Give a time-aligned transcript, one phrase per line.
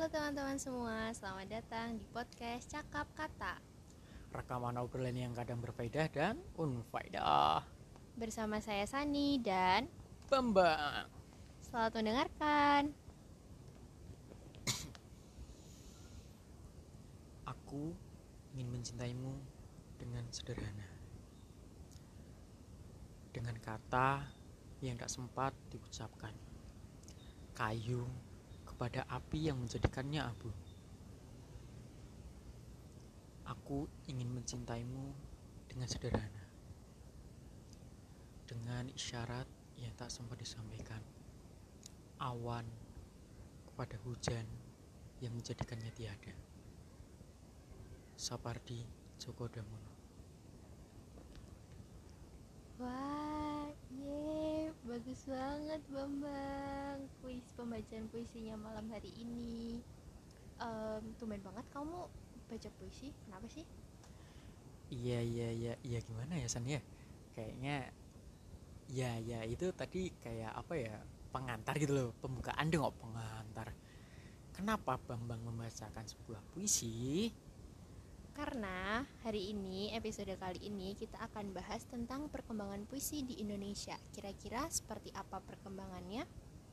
[0.00, 3.60] Halo teman-teman semua, selamat datang di podcast Cakap Kata.
[4.32, 7.60] Rekaman obrolan yang kadang berfaedah dan unfaedah.
[8.16, 9.92] Bersama saya Sani dan
[10.32, 11.04] Bambang
[11.60, 12.96] selamat mendengarkan.
[17.52, 17.92] Aku
[18.56, 19.36] ingin mencintaimu
[20.00, 20.88] dengan sederhana.
[23.36, 24.32] Dengan kata
[24.80, 26.32] yang tak sempat diucapkan.
[27.52, 28.29] Kayu
[28.80, 30.48] kepada api yang menjadikannya abu.
[33.44, 35.12] Aku ingin mencintaimu
[35.68, 36.48] dengan sederhana
[38.48, 39.44] Dengan isyarat
[39.76, 41.04] yang tak sempat disampaikan.
[42.24, 42.64] Awan
[43.68, 44.48] kepada hujan
[45.20, 46.32] yang menjadikannya tiada.
[48.16, 48.88] Sapardi
[49.20, 49.92] Djoko Damono
[52.80, 53.19] ye,
[55.00, 57.00] bagus banget Bambang.
[57.24, 59.80] Kuis pembacaan puisinya malam hari ini.
[60.60, 62.04] Um, Tumben banget kamu
[62.52, 63.64] baca puisi, kenapa sih?
[64.92, 65.72] Iya iya iya.
[65.80, 66.84] Iya gimana ya San ya?
[67.32, 67.88] Kayaknya
[68.92, 71.00] Ya ya itu tadi kayak apa ya
[71.32, 72.12] Pengantar gitu loh.
[72.20, 73.72] Pembukaan dong kok pengantar.
[74.52, 77.32] Kenapa Bambang membacakan sebuah puisi
[78.30, 83.98] Karena hari ini, episode kali ini kita akan bahas tentang perkembangan puisi di Indonesia.
[84.14, 86.22] Kira-kira seperti apa perkembangannya?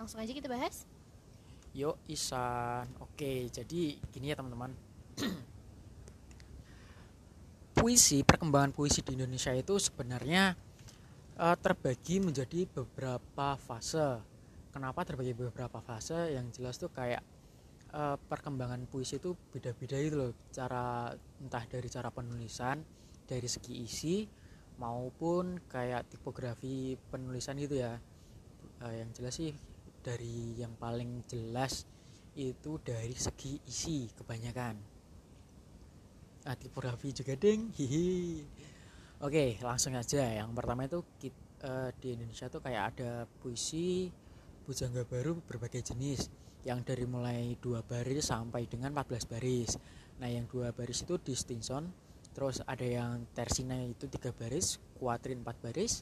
[0.00, 0.88] Langsung aja kita bahas.
[1.76, 2.88] Yuk Isan.
[3.00, 4.72] Oke jadi gini ya teman-teman.
[7.76, 10.54] Puisi, perkembangan puisi di Indonesia itu sebenarnya
[11.34, 14.22] eh, terbagi menjadi beberapa fase.
[14.70, 16.30] Kenapa terbagi beberapa fase?
[16.30, 17.20] Yang jelas tuh kayak
[17.92, 20.32] eh, perkembangan puisi itu beda-beda itu loh.
[20.52, 22.82] Cara entah dari cara penulisan,
[23.28, 24.16] dari segi isi
[24.80, 28.00] maupun kayak tipografi penulisan gitu ya.
[28.82, 29.52] Eh, Yang jelas sih
[30.02, 31.86] dari yang paling jelas
[32.34, 34.74] itu dari segi isi kebanyakan.
[36.42, 37.70] Ah, tipografi juga ding.
[37.70, 38.42] Hihi.
[39.22, 40.26] Oke langsung aja.
[40.26, 44.10] Yang pertama itu kit- eh, di Indonesia tuh kayak ada puisi
[44.62, 46.30] pujangga baru berbagai jenis.
[46.62, 49.74] Yang dari mulai dua baris sampai dengan 14 baris.
[50.22, 51.90] Nah yang dua baris itu distinction
[52.32, 56.00] terus ada yang tersina itu tiga baris kuatrin 4 baris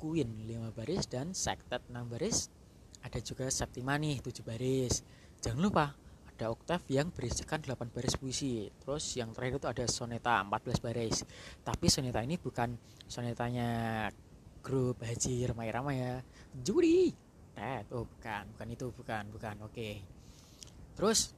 [0.00, 2.48] queen 5 baris dan sectet 6 baris.
[3.04, 5.04] Ada juga septimani 7 baris.
[5.44, 5.92] Jangan lupa
[6.40, 8.64] ada oktav yang berisikan 8 baris puisi.
[8.80, 11.20] Terus yang terakhir itu ada soneta 14 baris.
[11.60, 12.72] Tapi soneta ini bukan
[13.04, 14.08] sonetanya
[14.64, 16.14] grup Haji Ramai Ramai ya.
[16.56, 17.12] Juri
[17.60, 19.90] Ted oh bukan bukan itu bukan bukan oke
[20.96, 21.36] terus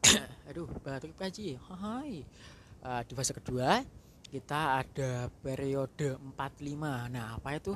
[0.48, 2.24] aduh batuk Haji hai
[2.82, 3.78] Eh, di fase kedua
[4.26, 7.70] kita ada periode 45 nah apa itu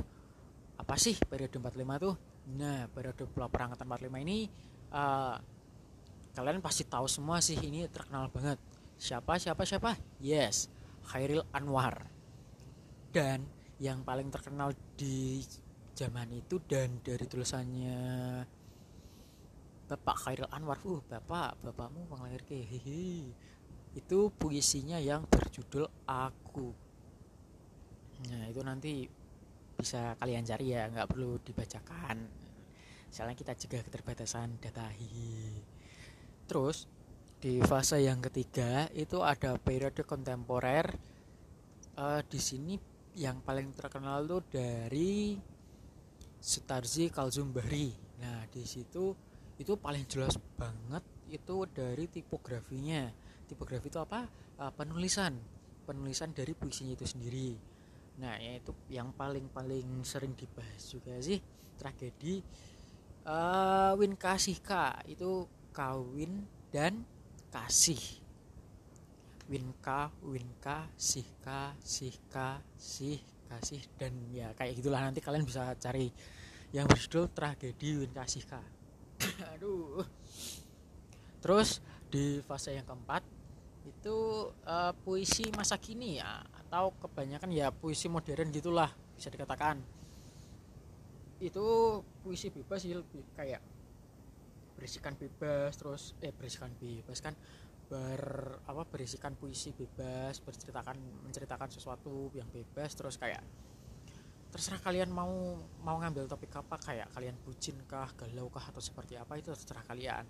[0.74, 2.14] apa sih periode 45 tuh
[2.46, 4.46] Nah, periode perangkatan 45 ini
[4.94, 5.36] eh,
[6.30, 8.62] kalian pasti tahu semua sih ini terkenal banget.
[8.94, 9.98] Siapa siapa siapa?
[10.22, 10.70] Yes,
[11.10, 12.06] Khairil Anwar.
[13.10, 13.42] Dan
[13.82, 15.42] yang paling terkenal di
[15.96, 17.98] zaman itu dan dari tulisannya
[19.86, 23.30] Bapak Khairil Anwar, uh bapak, bapakmu menglahir ke hehe.
[23.94, 26.74] Itu puisinya yang berjudul Aku.
[28.28, 29.06] Nah, itu nanti
[29.78, 32.18] bisa kalian cari ya nggak perlu dibacakan.
[33.14, 35.76] Soalnya kita cegah keterbatasan data hihi
[36.46, 36.86] terus
[37.42, 40.86] di fase yang ketiga itu ada periode kontemporer.
[41.96, 42.74] Eh, di sini
[43.16, 45.36] yang paling terkenal tuh dari
[46.40, 49.12] Sutarzi Kalzum Bahri nah di situ
[49.56, 51.00] itu paling jelas banget
[51.32, 53.08] itu dari tipografinya.
[53.46, 54.28] Tipografi itu apa?
[54.60, 55.34] Eh, penulisan.
[55.86, 57.56] Penulisan dari puisinya itu sendiri.
[58.20, 61.40] Nah, yaitu yang paling-paling sering dibahas juga sih.
[61.76, 62.40] Tragedi
[63.26, 67.04] eh Win Kasih Ka itu kawin dan
[67.50, 68.00] kasih.
[69.46, 76.10] Winka, Winka, Sihka, Sihka, Sih, kasih dan ya kayak gitulah nanti kalian bisa cari
[76.74, 78.60] yang berjudul tragedi Win Kasih Ka.
[79.56, 80.02] Aduh.
[81.40, 81.78] Terus
[82.10, 83.22] di fase yang keempat
[83.86, 89.78] itu eh, puisi masa kini ya atau kebanyakan ya puisi modern gitulah bisa dikatakan
[91.38, 91.66] itu
[92.24, 93.62] puisi bebas sih lebih kayak
[94.74, 97.32] berisikan bebas terus eh berisikan bebas kan
[97.86, 103.42] ber apa berisikan puisi bebas berceritakan menceritakan sesuatu yang bebas terus kayak
[104.50, 109.18] terserah kalian mau mau ngambil topik apa kayak kalian bucin kah galau kah atau seperti
[109.20, 110.24] apa itu terserah kalian.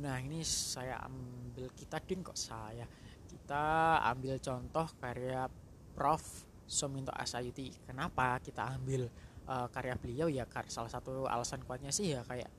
[0.00, 2.88] Nah ini saya ambil kita ding kok saya.
[3.28, 5.46] Kita ambil contoh karya
[5.92, 6.48] Prof.
[6.66, 9.06] Suminto Asayuti kenapa kita ambil
[9.46, 10.26] eh, karya beliau?
[10.26, 12.50] Ya salah satu alasan kuatnya sih ya kayak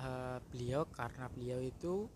[0.00, 2.08] eh, beliau karena beliau itu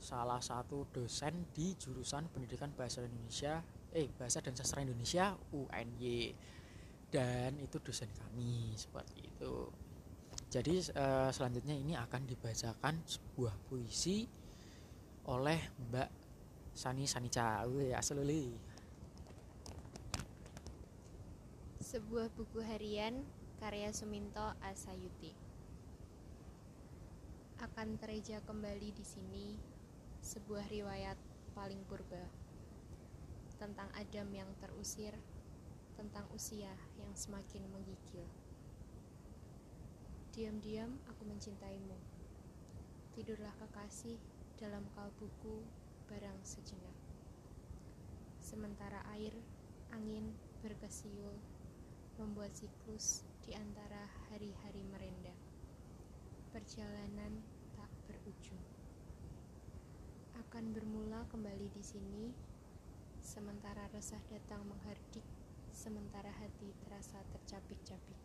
[0.00, 3.64] salah satu dosen di jurusan pendidikan bahasa Indonesia
[3.96, 6.36] eh bahasa dan sastra Indonesia UNY
[7.08, 9.72] dan itu dosen kami seperti itu.
[10.52, 14.28] Jadi eh, selanjutnya ini akan dibacakan sebuah puisi
[15.26, 15.58] oleh
[15.90, 16.10] Mbak
[16.76, 17.64] Sani Sanica.
[17.66, 18.52] Wih, asli
[21.80, 23.24] Sebuah buku harian
[23.58, 25.32] karya Suminto Asayuti.
[27.62, 29.75] Akan tereja kembali di sini
[30.26, 31.14] sebuah riwayat
[31.54, 32.26] paling purba
[33.62, 35.14] tentang Adam yang terusir,
[35.94, 38.26] tentang usia yang semakin menggigil.
[40.34, 41.94] Diam-diam aku mencintaimu.
[43.14, 44.18] Tidurlah kekasih
[44.58, 45.62] dalam kalbuku
[46.10, 46.98] barang sejenak.
[48.42, 49.32] Sementara air,
[49.94, 51.38] angin berkesiul
[52.18, 55.38] membuat siklus di antara hari-hari merendah.
[56.50, 57.46] Perjalanan
[57.78, 58.75] tak berujung.
[60.56, 62.32] Akan bermula kembali di sini,
[63.20, 65.20] sementara resah datang menghardik,
[65.68, 68.16] sementara hati terasa tercapik-capik.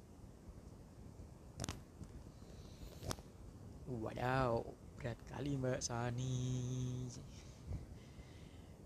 [3.92, 4.64] Wadaw,
[4.96, 6.40] berat kali Mbak Sani.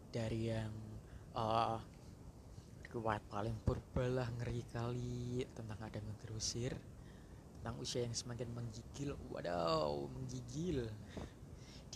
[0.10, 0.74] Dari yang
[1.38, 1.78] uh,
[2.98, 6.74] riwayat paling purba lah ngeri kali tentang ada yang terusir
[7.62, 10.90] tentang usia yang semakin menggigil wadaw menggigil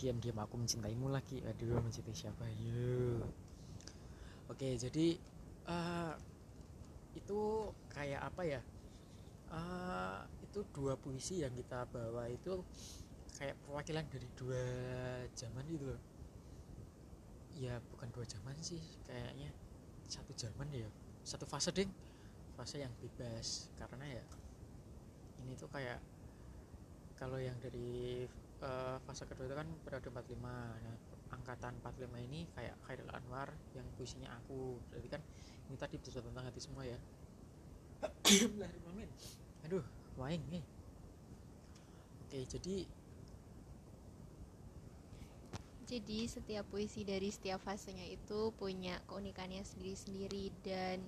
[0.00, 1.44] diam-diam aku mencintaimu lagi.
[1.44, 2.48] Aduh mencintai siapa?
[2.48, 3.50] Yuk
[4.50, 5.14] oke jadi
[5.70, 6.14] uh,
[7.14, 8.60] itu kayak apa ya?
[9.50, 12.62] Uh, itu dua puisi yang kita bawa itu
[13.34, 14.64] kayak perwakilan dari dua
[15.38, 16.02] zaman gitu loh.
[17.58, 19.50] Ya bukan dua zaman sih kayaknya
[20.10, 20.86] satu zaman ya.
[21.22, 21.90] Satu fase ding
[22.58, 23.70] fase yang bebas.
[23.78, 24.24] Karena ya
[25.42, 25.98] ini tuh kayak
[27.18, 28.26] kalau yang dari
[28.62, 30.96] uh, fase kedua itu kan periode 45 nah
[31.30, 34.78] angkatan 45 ini kayak Khairul Anwar yang puisinya aku.
[34.90, 35.22] Berarti kan
[35.70, 36.98] ini tadi bisa tentang hati semua ya.
[39.66, 39.84] Aduh
[40.18, 40.64] waing nih.
[42.26, 42.86] Oke jadi
[45.90, 50.54] Jadi setiap puisi dari setiap fasenya itu punya keunikannya sendiri-sendiri.
[50.62, 51.02] Dan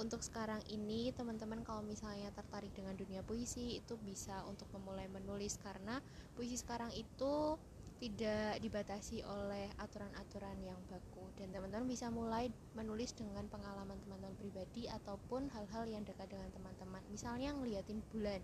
[0.00, 5.60] untuk sekarang ini teman-teman kalau misalnya tertarik dengan dunia puisi itu bisa untuk memulai menulis.
[5.60, 6.00] Karena
[6.32, 7.60] puisi sekarang itu
[8.00, 11.28] tidak dibatasi oleh aturan-aturan yang baku.
[11.36, 17.04] Dan teman-teman bisa mulai menulis dengan pengalaman teman-teman pribadi ataupun hal-hal yang dekat dengan teman-teman.
[17.12, 18.40] Misalnya ngeliatin bulan.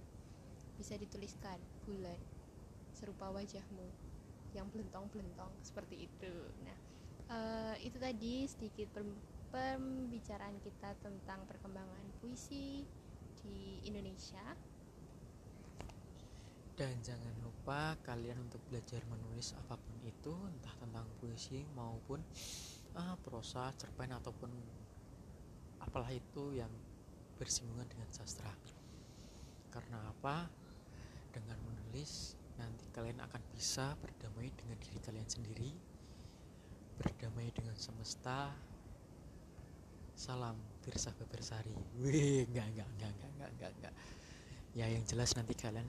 [0.77, 1.57] Bisa dituliskan
[1.89, 2.21] bulan
[2.93, 3.89] serupa wajahmu
[4.59, 6.35] yang belentong-belentong seperti itu.
[6.67, 6.79] Nah,
[7.31, 8.99] uh, itu tadi sedikit
[9.55, 12.83] pembicaraan kita tentang perkembangan puisi
[13.39, 14.43] di Indonesia.
[16.79, 22.23] Dan jangan lupa kalian untuk belajar menulis apa pun itu, entah tentang puisi maupun
[22.95, 24.51] uh, prosa, cerpen ataupun
[25.83, 26.71] apalah itu yang
[27.39, 28.51] bersinggungan dengan sastra.
[29.75, 30.58] Karena apa?
[32.99, 35.71] Kalian akan bisa berdamai dengan diri kalian sendiri
[36.99, 38.51] berdamai dengan semesta.
[40.19, 43.95] Salam Tirsa Bebersari wih enggak enggak enggak enggak enggak enggak enggak.
[44.75, 45.87] Ya yang jelas nanti kalian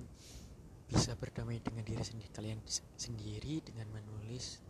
[0.85, 2.61] bisa berdamai dengan diri sendiri kalian
[2.93, 4.61] sendiri dengan menulis.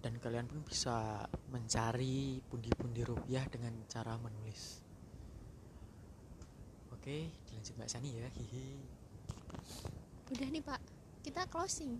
[0.00, 4.80] Dan kalian pun bisa mencari pundi-pundi rupiah dengan cara menulis.
[6.88, 8.32] Oke dilanjut mbak Sani ya.
[8.32, 8.64] Hihi
[10.32, 10.80] udah nih pak
[11.22, 11.98] kita closing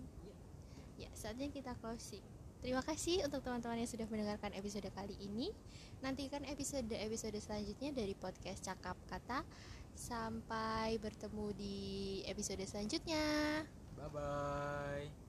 [0.97, 2.23] ya saatnya kita closing
[2.57, 5.53] Terima kasih untuk teman-teman yang sudah mendengarkan episode kali ini.
[6.01, 9.45] Nantikan episode-episode selanjutnya dari podcast Cakap Kata.
[9.93, 11.77] Sampai bertemu di
[12.25, 13.65] episode selanjutnya.
[13.97, 15.26] Bye bye.